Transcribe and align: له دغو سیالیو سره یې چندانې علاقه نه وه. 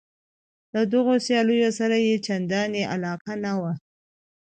له 0.73 0.81
دغو 0.93 1.13
سیالیو 1.25 1.69
سره 1.79 1.95
یې 2.07 2.15
چندانې 2.27 2.83
علاقه 2.93 3.33
نه 3.43 3.53
وه. 3.61 3.73